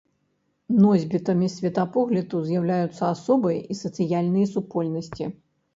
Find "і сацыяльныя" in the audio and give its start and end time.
3.71-4.55